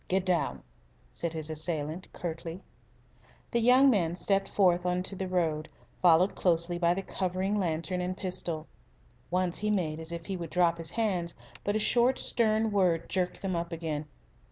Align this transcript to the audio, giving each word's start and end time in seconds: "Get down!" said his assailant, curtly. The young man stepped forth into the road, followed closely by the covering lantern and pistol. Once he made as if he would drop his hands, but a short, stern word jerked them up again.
"Get 0.07 0.25
down!" 0.25 0.63
said 1.11 1.33
his 1.33 1.51
assailant, 1.51 2.11
curtly. 2.11 2.63
The 3.51 3.59
young 3.59 3.91
man 3.91 4.15
stepped 4.15 4.49
forth 4.49 4.83
into 4.83 5.15
the 5.15 5.27
road, 5.27 5.69
followed 6.01 6.33
closely 6.33 6.79
by 6.79 6.95
the 6.95 7.03
covering 7.03 7.59
lantern 7.59 8.01
and 8.01 8.17
pistol. 8.17 8.65
Once 9.29 9.59
he 9.59 9.69
made 9.69 9.99
as 9.99 10.11
if 10.11 10.25
he 10.25 10.35
would 10.37 10.49
drop 10.49 10.79
his 10.79 10.89
hands, 10.89 11.35
but 11.63 11.75
a 11.75 11.79
short, 11.79 12.17
stern 12.17 12.71
word 12.71 13.09
jerked 13.09 13.43
them 13.43 13.55
up 13.55 13.71
again. 13.71 14.07